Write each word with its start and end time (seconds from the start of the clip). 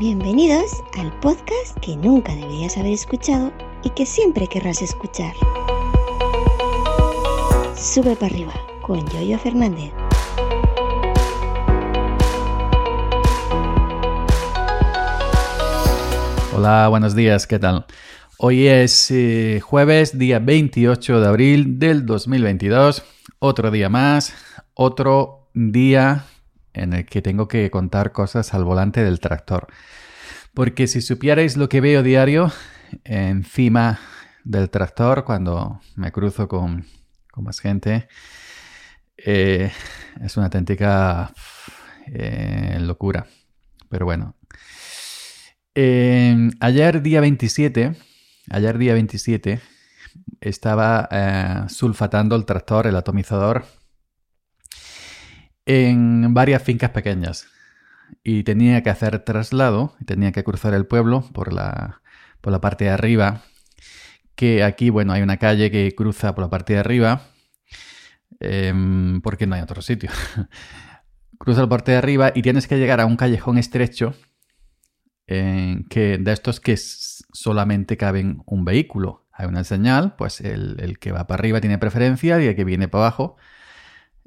Bienvenidos 0.00 0.82
al 0.98 1.12
podcast 1.20 1.78
que 1.82 1.94
nunca 1.94 2.34
deberías 2.34 2.78
haber 2.78 2.94
escuchado 2.94 3.52
y 3.84 3.90
que 3.90 4.06
siempre 4.06 4.46
querrás 4.46 4.80
escuchar. 4.80 5.34
Sube 7.76 8.16
para 8.16 8.32
arriba 8.32 8.54
con 8.80 9.06
Yoyo 9.10 9.38
Fernández. 9.38 9.92
Hola, 16.56 16.88
buenos 16.88 17.14
días, 17.14 17.46
¿qué 17.46 17.58
tal? 17.58 17.84
Hoy 18.38 18.68
es 18.68 19.10
eh, 19.10 19.60
jueves, 19.62 20.18
día 20.18 20.38
28 20.38 21.20
de 21.20 21.28
abril 21.28 21.78
del 21.78 22.06
2022. 22.06 23.02
Otro 23.38 23.70
día 23.70 23.90
más, 23.90 24.32
otro 24.72 25.50
día 25.52 26.24
en 26.72 26.92
el 26.92 27.06
que 27.06 27.22
tengo 27.22 27.48
que 27.48 27.70
contar 27.70 28.12
cosas 28.12 28.54
al 28.54 28.64
volante 28.64 29.02
del 29.02 29.20
tractor. 29.20 29.68
Porque 30.54 30.86
si 30.86 31.00
supierais 31.00 31.56
lo 31.56 31.68
que 31.68 31.80
veo 31.80 32.02
diario 32.02 32.52
encima 33.04 34.00
del 34.44 34.70
tractor 34.70 35.24
cuando 35.24 35.80
me 35.96 36.12
cruzo 36.12 36.48
con, 36.48 36.86
más 37.36 37.60
gente, 37.60 38.08
eh, 39.16 39.70
es 40.20 40.36
una 40.36 40.46
auténtica 40.46 41.32
eh, 42.06 42.78
locura. 42.80 43.26
Pero 43.88 44.04
bueno. 44.06 44.36
ayer 45.74 47.02
día 47.02 47.20
27, 47.20 47.96
ayer 48.50 48.78
día 48.78 48.92
27, 48.94 49.60
estaba 50.40 51.08
eh, 51.10 51.64
sulfatando 51.68 52.36
el 52.36 52.44
tractor, 52.44 52.86
el 52.86 52.96
atomizador, 52.96 53.64
en 55.66 56.34
varias 56.34 56.62
fincas 56.62 56.90
pequeñas 56.90 57.46
y 58.22 58.42
tenía 58.42 58.82
que 58.82 58.90
hacer 58.90 59.18
traslado, 59.20 59.94
tenía 60.04 60.32
que 60.32 60.44
cruzar 60.44 60.74
el 60.74 60.86
pueblo 60.86 61.22
por 61.32 61.52
la, 61.52 62.02
por 62.40 62.52
la 62.52 62.60
parte 62.60 62.84
de 62.84 62.90
arriba, 62.90 63.42
que 64.34 64.64
aquí, 64.64 64.90
bueno, 64.90 65.12
hay 65.12 65.22
una 65.22 65.36
calle 65.36 65.70
que 65.70 65.94
cruza 65.94 66.34
por 66.34 66.44
la 66.44 66.50
parte 66.50 66.74
de 66.74 66.78
arriba, 66.80 67.22
em, 68.40 69.20
porque 69.22 69.46
no 69.46 69.54
hay 69.54 69.62
otro 69.62 69.82
sitio. 69.82 70.10
cruza 71.38 71.62
la 71.62 71.68
parte 71.68 71.92
de 71.92 71.98
arriba 71.98 72.32
y 72.34 72.42
tienes 72.42 72.66
que 72.66 72.78
llegar 72.78 73.00
a 73.00 73.06
un 73.06 73.16
callejón 73.16 73.58
estrecho, 73.58 74.14
que, 75.26 76.18
de 76.20 76.32
estos 76.32 76.58
que 76.58 76.76
solamente 76.76 77.96
caben 77.96 78.42
un 78.46 78.64
vehículo. 78.64 79.28
Hay 79.30 79.46
una 79.46 79.62
señal, 79.62 80.16
pues 80.16 80.40
el, 80.40 80.76
el 80.80 80.98
que 80.98 81.12
va 81.12 81.28
para 81.28 81.38
arriba 81.38 81.60
tiene 81.60 81.78
preferencia 81.78 82.42
y 82.42 82.48
el 82.48 82.56
que 82.56 82.64
viene 82.64 82.88
para 82.88 83.04
abajo 83.04 83.36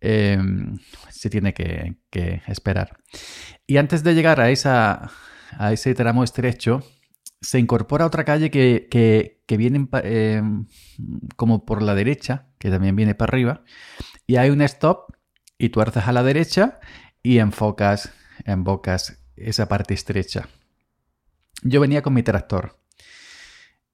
Em, 0.00 0.78
se 1.10 1.30
tiene 1.30 1.54
que, 1.54 1.96
esperar. 2.46 2.98
Y 3.66 3.78
antes 3.78 4.02
de 4.02 4.14
llegar 4.14 4.40
a, 4.40 4.50
esa, 4.50 5.10
a 5.52 5.72
ese 5.72 5.94
tramo 5.94 6.24
estrecho, 6.24 6.82
se 7.40 7.58
incorpora 7.58 8.06
otra 8.06 8.24
calle 8.24 8.50
que, 8.50 9.40
viene 9.48 9.88
em, 10.02 10.66
como 11.36 11.64
por 11.64 11.82
la 11.82 11.94
derecha, 11.94 12.48
que 12.58 12.70
también 12.70 12.96
viene 12.96 13.14
para 13.14 13.30
arriba, 13.30 13.62
y 14.26 14.36
hay 14.36 14.50
un 14.50 14.62
stop 14.62 15.14
y 15.58 15.70
tuerces 15.70 16.04
a 16.06 16.12
la 16.12 16.22
derecha 16.22 16.80
y 17.22 17.38
enfocas, 17.38 18.12
enfocas 18.44 19.22
esa 19.36 19.68
parte 19.68 19.94
estrecha. 19.94 20.48
Yo 21.62 21.80
venía 21.80 22.02
con 22.02 22.14
mi 22.14 22.22
tractor. 22.22 22.78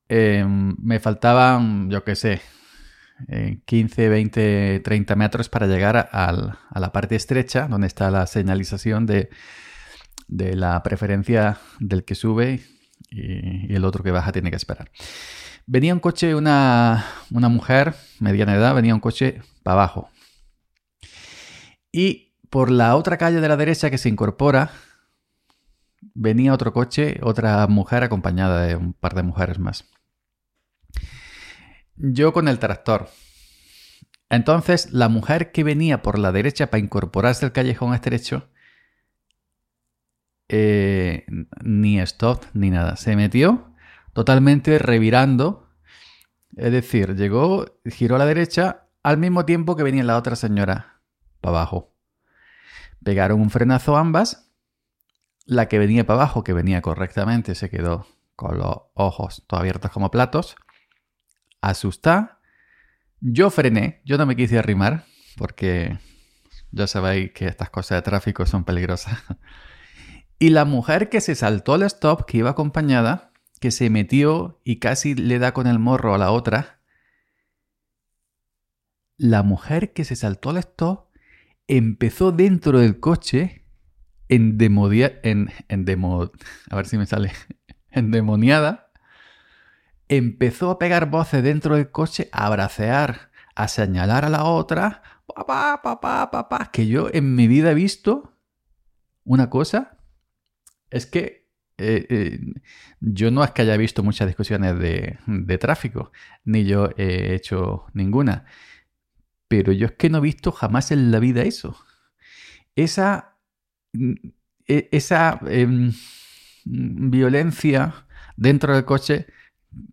Em, 0.08 0.76
me 0.82 0.98
faltaban, 0.98 1.88
yo 1.90 2.02
qué 2.02 2.16
sé, 2.16 2.40
15, 3.64 4.08
20, 4.08 4.80
30 4.80 5.16
metros 5.16 5.48
para 5.48 5.66
llegar 5.66 6.08
a 6.12 6.32
la 6.74 6.92
parte 6.92 7.16
estrecha, 7.16 7.68
donde 7.68 7.86
está 7.86 8.10
la 8.10 8.26
señalización 8.26 9.06
de, 9.06 9.30
la 10.28 10.82
preferencia 10.82 11.58
del 11.78 12.04
que 12.04 12.14
sube 12.14 12.60
y, 13.10 13.74
el 13.74 13.84
otro 13.84 14.02
que 14.02 14.10
baja 14.10 14.32
tiene 14.32 14.50
que 14.50 14.56
esperar. 14.56 14.90
Venía 15.66 15.94
un 15.94 16.00
coche, 16.00 16.34
una, 16.34 17.06
una 17.30 17.48
mujer, 17.48 17.94
mediana 18.18 18.54
edad, 18.54 18.74
venía 18.74 18.94
un 18.94 19.00
coche 19.00 19.42
para 19.62 19.74
abajo. 19.74 20.10
Y 21.92 22.34
por 22.50 22.70
la 22.70 22.96
otra 22.96 23.18
calle 23.18 23.40
de 23.40 23.48
la 23.48 23.56
derecha 23.56 23.90
que 23.90 23.98
se 23.98 24.08
incorpora, 24.08 24.70
venía 26.14 26.54
otro 26.54 26.72
coche, 26.72 27.20
otra 27.22 27.66
mujer 27.66 28.02
acompañada 28.02 28.62
de 28.62 28.76
un 28.76 28.92
par 28.92 29.14
de 29.14 29.22
mujeres 29.22 29.58
más. 29.58 29.84
Yo 32.02 32.32
con 32.32 32.48
el 32.48 32.58
tractor. 32.58 33.10
Entonces, 34.30 34.90
la 34.90 35.10
mujer 35.10 35.52
que 35.52 35.64
venía 35.64 36.00
por 36.00 36.18
la 36.18 36.32
derecha 36.32 36.70
para 36.70 36.82
incorporarse 36.82 37.44
al 37.44 37.52
callejón 37.52 37.92
estrecho, 37.92 38.48
eh, 40.48 41.26
ni 41.62 42.00
stop 42.00 42.44
ni 42.54 42.70
nada. 42.70 42.96
Se 42.96 43.16
metió 43.16 43.74
totalmente 44.14 44.78
revirando. 44.78 45.68
Es 46.56 46.72
decir, 46.72 47.16
llegó, 47.16 47.66
giró 47.84 48.16
a 48.16 48.18
la 48.18 48.26
derecha 48.26 48.86
al 49.02 49.18
mismo 49.18 49.44
tiempo 49.44 49.76
que 49.76 49.82
venía 49.82 50.02
la 50.02 50.16
otra 50.16 50.36
señora 50.36 51.02
para 51.42 51.58
abajo. 51.58 51.94
Pegaron 53.04 53.42
un 53.42 53.50
frenazo 53.50 53.98
ambas. 53.98 54.50
La 55.44 55.68
que 55.68 55.78
venía 55.78 56.06
para 56.06 56.20
abajo, 56.20 56.44
que 56.44 56.54
venía 56.54 56.80
correctamente, 56.80 57.54
se 57.54 57.68
quedó 57.68 58.06
con 58.36 58.56
los 58.56 58.76
ojos 58.94 59.44
todos 59.46 59.60
abiertos 59.60 59.90
como 59.90 60.10
platos 60.10 60.56
asustada. 61.60 62.40
Yo 63.20 63.50
frené, 63.50 64.00
yo 64.04 64.18
no 64.18 64.26
me 64.26 64.36
quise 64.36 64.58
arrimar 64.58 65.04
porque 65.36 65.98
ya 66.72 66.86
sabéis 66.86 67.32
que 67.32 67.46
estas 67.46 67.70
cosas 67.70 67.98
de 67.98 68.02
tráfico 68.02 68.46
son 68.46 68.64
peligrosas. 68.64 69.18
Y 70.42 70.48
la 70.48 70.64
mujer 70.64 71.10
que 71.10 71.20
se 71.20 71.34
saltó 71.34 71.74
al 71.74 71.82
stop, 71.82 72.24
que 72.24 72.38
iba 72.38 72.48
acompañada, 72.48 73.30
que 73.60 73.70
se 73.70 73.90
metió 73.90 74.58
y 74.64 74.78
casi 74.78 75.14
le 75.14 75.38
da 75.38 75.52
con 75.52 75.66
el 75.66 75.78
morro 75.78 76.14
a 76.14 76.18
la 76.18 76.30
otra, 76.30 76.80
la 79.18 79.42
mujer 79.42 79.92
que 79.92 80.04
se 80.04 80.16
saltó 80.16 80.48
al 80.48 80.56
stop 80.56 81.10
empezó 81.68 82.32
dentro 82.32 82.78
del 82.78 83.00
coche 83.00 83.66
en, 84.30 84.56
demodia, 84.56 85.20
en, 85.22 85.50
en 85.68 85.84
demo, 85.84 86.32
a 86.70 86.76
ver 86.76 86.86
si 86.86 86.96
me 86.96 87.04
sale, 87.04 87.32
endemoniada 87.90 88.89
empezó 90.10 90.72
a 90.72 90.78
pegar 90.78 91.08
voces 91.08 91.42
dentro 91.42 91.76
del 91.76 91.92
coche, 91.92 92.28
a 92.32 92.50
bracear, 92.50 93.30
a 93.54 93.68
señalar 93.68 94.24
a 94.24 94.28
la 94.28 94.44
otra, 94.44 95.02
papá, 95.24 95.80
papá, 95.82 96.30
papá, 96.32 96.70
que 96.72 96.88
yo 96.88 97.08
en 97.12 97.36
mi 97.36 97.46
vida 97.46 97.70
he 97.70 97.74
visto 97.74 98.36
una 99.22 99.48
cosa, 99.48 99.98
es 100.90 101.06
que 101.06 101.48
eh, 101.78 102.06
eh, 102.10 102.40
yo 102.98 103.30
no 103.30 103.44
es 103.44 103.52
que 103.52 103.62
haya 103.62 103.76
visto 103.76 104.02
muchas 104.02 104.26
discusiones 104.26 104.76
de, 104.80 105.16
de 105.26 105.58
tráfico, 105.58 106.10
ni 106.44 106.64
yo 106.64 106.90
he 106.96 107.32
hecho 107.36 107.86
ninguna, 107.94 108.46
pero 109.46 109.70
yo 109.70 109.86
es 109.86 109.92
que 109.92 110.10
no 110.10 110.18
he 110.18 110.22
visto 110.22 110.50
jamás 110.50 110.90
en 110.90 111.12
la 111.12 111.20
vida 111.20 111.42
eso. 111.42 111.76
Esa, 112.74 113.36
e, 114.66 114.88
esa 114.90 115.38
em, 115.46 115.92
violencia 116.64 118.06
dentro 118.36 118.74
del 118.74 118.84
coche 118.84 119.26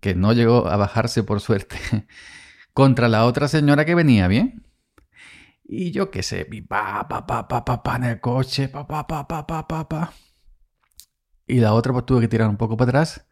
que 0.01 0.15
no 0.15 0.33
llegó 0.33 0.67
a 0.67 0.77
bajarse 0.77 1.23
por 1.23 1.41
suerte, 1.41 1.77
contra 2.73 3.07
la 3.07 3.25
otra 3.25 3.47
señora 3.47 3.85
que 3.85 3.95
venía 3.95 4.27
bien. 4.27 4.63
Y 5.63 5.91
yo 5.91 6.11
qué 6.11 6.23
sé, 6.23 6.47
pa, 6.67 7.07
pa, 7.07 7.27
pa, 7.27 7.47
pa, 7.47 7.65
pa, 7.65 7.83
pa, 7.83 7.95
en 7.97 8.03
el 8.05 8.21
coche, 8.21 8.69
pa, 8.69 8.87
pa, 8.87 9.05
pa, 9.05 9.27
pa, 9.27 9.45
pa, 9.45 9.67
pa, 9.67 9.89
pa. 9.89 10.13
Y 11.45 11.59
la 11.59 11.73
otra 11.73 11.93
pues 11.93 12.05
tuve 12.05 12.21
que 12.21 12.27
tirar 12.27 12.49
un 12.49 12.57
poco 12.57 12.77
para 12.77 12.89
atrás. 12.89 13.25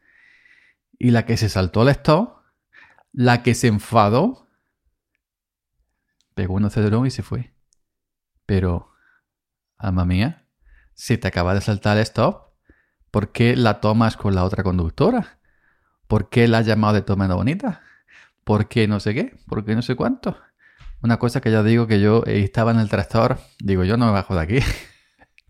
Y 0.98 1.12
la 1.12 1.26
que 1.26 1.38
se 1.38 1.50
saltó 1.50 1.82
al 1.82 1.90
stop, 1.90 2.38
la 3.12 3.44
que 3.44 3.54
se 3.56 3.68
enfadó, 3.68 4.50
pegó 6.34 6.56
un 6.56 6.66
acelerón 6.66 7.06
y 7.06 7.12
se 7.12 7.24
fue. 7.24 7.54
Pero, 8.46 8.92
alma 9.78 10.06
mía, 10.06 10.48
si 10.94 11.18
te 11.18 11.28
acaba 11.28 11.54
de 11.54 11.62
saltar 11.62 11.98
el 11.98 12.04
stop, 12.04 12.54
¿por 13.12 13.32
qué 13.32 13.56
la 13.56 13.80
tomas 13.80 14.18
con 14.18 14.36
la 14.36 14.44
otra 14.44 14.64
conductora? 14.64 15.40
¿Por 16.08 16.30
qué 16.30 16.48
la 16.48 16.60
has 16.60 16.66
llamado 16.66 16.94
de 16.94 17.02
toma 17.02 17.34
bonita? 17.34 17.82
¿Por 18.44 18.68
qué 18.68 18.88
no 18.88 19.00
sé 19.00 19.14
qué? 19.14 19.36
¿Por 19.48 19.66
qué 19.66 19.76
no 19.76 19.82
sé 19.82 19.96
cuánto? 19.96 20.38
Una 21.02 21.18
cosa 21.18 21.42
que 21.42 21.52
ya 21.52 21.64
digo 21.64 21.88
que 21.88 22.00
yo 22.00 22.24
estaba 22.26 22.72
en 22.72 22.80
el 22.80 22.90
tractor, 22.90 23.40
digo, 23.60 23.84
yo 23.84 23.98
no 23.98 24.08
me 24.08 24.12
bajo 24.12 24.36
de 24.36 24.42
aquí. 24.42 24.60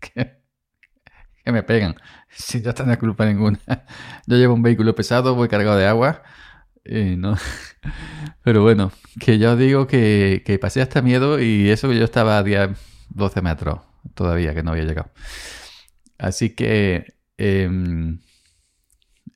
que, 0.00 1.52
me 1.52 1.62
pegan. 1.62 1.96
Si 2.28 2.60
ya 2.60 2.74
no 2.84 2.98
culpa 2.98 3.24
ninguna. 3.24 3.58
Yo 4.26 4.36
llevo 4.36 4.52
un 4.52 4.62
vehículo 4.62 4.94
pesado, 4.94 5.34
voy 5.34 5.48
cargado 5.48 5.78
de 5.78 5.86
agua. 5.86 6.22
No. 6.84 7.36
Pero 8.42 8.62
bueno, 8.62 8.92
que 9.18 9.38
yo 9.38 9.56
digo 9.56 9.86
que, 9.86 10.42
que 10.44 10.58
pasé 10.58 10.82
hasta 10.82 11.00
miedo 11.00 11.40
y 11.40 11.70
eso 11.70 11.88
que 11.88 11.98
yo 11.98 12.04
estaba 12.04 12.36
a 12.36 12.42
10, 12.42 12.70
12 13.08 13.40
metros 13.40 13.80
todavía, 14.14 14.54
que 14.54 14.62
no 14.62 14.72
había 14.72 14.84
llegado. 14.84 15.10
Así 16.18 16.50
que 16.50 17.14
em, 17.38 18.20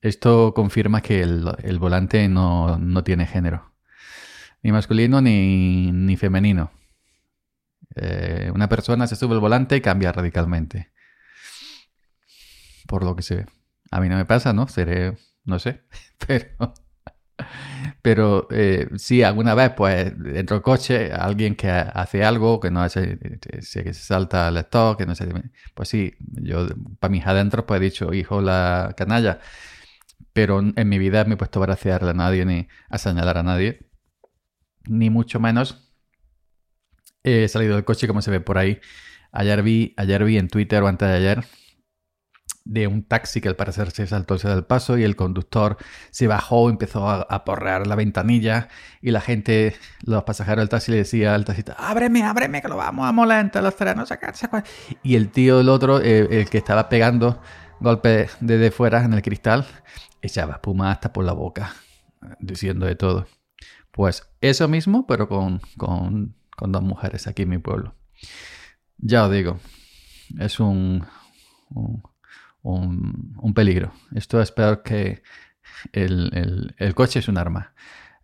esto 0.00 0.54
confirma 0.54 1.02
que 1.02 1.22
el, 1.22 1.78
volante 1.78 2.28
no, 2.28 2.78
tiene 3.04 3.26
género, 3.26 3.72
ni 4.62 4.72
masculino 4.72 5.20
ni, 5.20 6.16
femenino. 6.16 6.70
Eh, 7.96 8.50
una 8.54 8.68
persona 8.68 9.06
se 9.06 9.16
sube 9.16 9.34
al 9.34 9.40
volante 9.40 9.76
y 9.76 9.80
cambia 9.80 10.12
radicalmente. 10.12 10.90
por 12.86 13.04
lo 13.04 13.14
que 13.16 13.22
se 13.22 13.36
ve. 13.36 13.46
A 13.90 14.00
mí 14.00 14.08
no 14.08 14.16
me 14.16 14.24
pasa, 14.24 14.52
¿no? 14.52 14.68
Seré, 14.68 15.16
no 15.44 15.58
sé, 15.58 15.82
pero... 16.26 16.74
Pero 18.02 18.48
eh, 18.50 18.88
sí, 18.96 19.22
alguna 19.22 19.54
vez, 19.54 19.72
pues, 19.76 20.12
dentro 20.18 20.56
del 20.56 20.62
coche, 20.62 21.12
alguien 21.12 21.54
que 21.54 21.70
hace 21.70 22.24
algo, 22.24 22.60
que 22.60 22.70
no 22.70 22.82
hace, 22.82 23.18
que 23.18 23.62
se 23.62 23.94
salta 23.94 24.48
el 24.48 24.58
stock, 24.58 24.98
que 24.98 25.06
no 25.06 25.14
sé, 25.14 25.28
pues 25.74 25.88
sí, 25.88 26.14
yo 26.18 26.66
para 26.98 27.10
mis 27.10 27.26
adentros, 27.26 27.64
pues 27.66 27.80
he 27.80 27.84
dicho, 27.84 28.12
hijo, 28.12 28.40
la 28.40 28.94
canalla, 28.96 29.40
pero 30.32 30.60
en 30.60 30.88
mi 30.88 30.98
vida 30.98 31.24
me 31.24 31.34
he 31.34 31.36
puesto 31.36 31.60
a 31.60 31.66
bracearle 31.66 32.10
a 32.10 32.14
nadie 32.14 32.44
ni 32.44 32.68
a 32.88 32.98
señalar 32.98 33.38
a 33.38 33.42
nadie, 33.42 33.90
ni 34.88 35.10
mucho 35.10 35.40
menos 35.40 35.90
he 37.22 37.48
salido 37.48 37.74
del 37.74 37.84
coche 37.84 38.06
como 38.06 38.22
se 38.22 38.30
ve 38.30 38.40
por 38.40 38.58
ahí. 38.58 38.80
Ayer 39.32 39.62
vi, 39.62 39.94
ayer 39.96 40.24
vi 40.24 40.38
en 40.38 40.48
Twitter 40.48 40.82
o 40.82 40.88
antes 40.88 41.08
de 41.08 41.14
ayer 41.14 41.44
de 42.64 42.86
un 42.86 43.02
taxi 43.02 43.40
que 43.40 43.48
al 43.48 43.56
parecer 43.56 43.90
se 43.90 44.06
saltó 44.06 44.36
del 44.36 44.64
paso 44.64 44.98
y 44.98 45.04
el 45.04 45.16
conductor 45.16 45.76
se 46.10 46.26
bajó, 46.26 46.68
empezó 46.68 47.08
a, 47.08 47.44
porrear 47.44 47.86
la 47.86 47.96
ventanilla 47.96 48.68
y 49.00 49.10
la 49.10 49.20
gente, 49.20 49.74
los 50.02 50.24
pasajeros 50.24 50.62
del 50.62 50.68
taxi 50.68 50.92
le 50.92 50.98
decía 50.98 51.34
al 51.34 51.44
taxista, 51.44 51.74
ábreme, 51.78 52.22
ábreme 52.22 52.60
que 52.60 52.68
lo 52.68 52.76
vamos 52.76 53.08
a 53.08 53.12
molestar 53.12 53.62
los 53.62 53.76
trenes, 53.76 54.08
Y 55.02 55.16
el 55.16 55.30
tío, 55.30 55.60
el 55.60 55.68
otro, 55.68 56.00
eh, 56.00 56.28
el 56.30 56.50
que 56.50 56.58
estaba 56.58 56.88
pegando 56.88 57.40
golpes 57.80 58.36
desde 58.40 58.70
fuera 58.70 59.02
en 59.04 59.14
el 59.14 59.22
cristal, 59.22 59.66
echaba 60.22 60.54
espuma 60.54 60.90
hasta 60.90 61.12
por 61.12 61.24
la 61.24 61.32
boca, 61.32 61.74
diciendo 62.38 62.86
de 62.86 62.96
todo. 62.96 63.26
Pues 63.90 64.28
eso 64.40 64.68
mismo, 64.68 65.06
pero 65.06 65.28
con, 65.28 65.60
con, 65.76 66.36
con 66.56 66.72
dos 66.72 66.82
mujeres 66.82 67.26
aquí 67.26 67.42
en 67.42 67.48
mi 67.50 67.58
pueblo. 67.58 67.94
Ya 68.98 69.24
os 69.24 69.32
digo, 69.32 69.58
es 70.38 70.60
un, 70.60 71.06
un, 72.62 73.54
peligro. 73.54 73.92
Esto 74.14 74.40
es 74.40 74.52
peor 74.52 74.82
que 74.82 75.22
el, 75.92 76.74
coche 76.94 77.20
es 77.20 77.28
un 77.28 77.38
arma. 77.38 77.74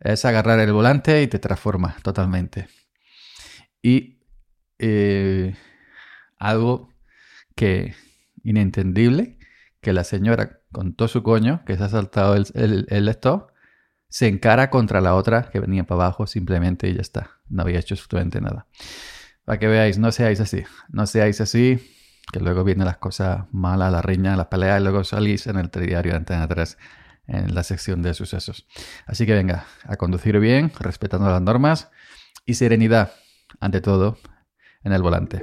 Es 0.00 0.24
agarrar 0.24 0.60
el 0.60 0.72
volante 0.72 1.22
y 1.22 1.26
te 1.26 1.38
transforma 1.38 1.96
totalmente. 2.02 2.68
Y 3.82 4.18
eh, 4.78 5.56
algo 6.38 6.92
que 7.54 7.94
inentendible, 8.42 9.38
que 9.80 9.92
la 9.92 10.04
señora 10.04 10.60
con 10.76 10.92
todo 10.92 11.08
su 11.08 11.22
coño, 11.22 11.62
que 11.64 11.74
se 11.74 11.84
ha 11.84 11.88
saltado 11.88 12.34
el, 12.34 12.86
el, 12.90 13.08
stop, 13.08 13.50
se 14.10 14.28
encara 14.28 14.68
contra 14.68 15.00
la 15.00 15.14
otra 15.14 15.48
que 15.50 15.58
venía 15.58 15.84
para 15.84 16.02
abajo 16.02 16.26
simplemente 16.26 16.86
y 16.86 16.94
ya 16.94 17.00
está. 17.00 17.30
No 17.48 17.62
había 17.62 17.78
hecho 17.78 17.94
absolutamente 17.94 18.42
nada. 18.42 18.66
Para 19.46 19.58
que 19.58 19.68
veáis, 19.68 19.96
no 19.96 20.12
seáis 20.12 20.38
así. 20.38 20.64
No 20.90 21.06
seáis 21.06 21.40
así 21.40 21.80
que 22.30 22.40
luego 22.40 22.62
vienen 22.62 22.84
las 22.84 22.98
cosas 22.98 23.46
malas, 23.52 23.90
la 23.90 24.02
riña, 24.02 24.36
las 24.36 24.48
peleas, 24.48 24.78
y 24.78 24.82
luego 24.82 25.02
salís 25.02 25.46
en 25.46 25.56
el 25.56 25.70
diario 25.70 26.12
de 26.12 26.18
Antena 26.18 26.46
3 26.46 26.76
en 27.28 27.54
la 27.54 27.62
sección 27.62 28.02
de 28.02 28.12
sucesos. 28.12 28.66
Así 29.06 29.24
que 29.24 29.32
venga, 29.32 29.64
a 29.84 29.96
conducir 29.96 30.38
bien, 30.40 30.70
respetando 30.78 31.30
las 31.30 31.40
normas 31.40 31.88
y 32.44 32.52
serenidad, 32.52 33.12
ante 33.60 33.80
todo, 33.80 34.18
en 34.84 34.92
el 34.92 35.00
volante. 35.00 35.42